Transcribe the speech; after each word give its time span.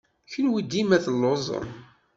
Kenwi 0.31 0.61
dima 0.71 0.97
telluẓem! 1.05 1.67